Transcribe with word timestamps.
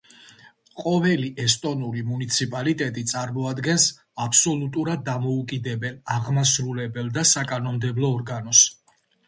ყოველი 0.83 1.27
ესტონური 1.43 2.01
მუნიციპალიტეტი 2.11 3.03
წარმოადგენს 3.11 3.85
აბსოლუტურად 4.27 5.05
დამოუკიდებელ 5.13 6.01
აღმასრულებელ 6.19 7.15
და 7.21 7.29
საკანონმდებლო 7.37 8.15
ორგანოს. 8.19 8.67